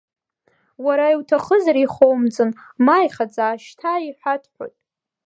[0.85, 2.51] Уара иуҭахызар ихоумҵан,
[2.85, 4.75] ма ихаҵа, шьҭа иҳәатәхоит.